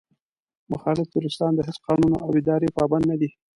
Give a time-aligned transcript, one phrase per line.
[0.71, 3.29] مخالف تروريستان د هېڅ قانون او ادارې پابند نه دي.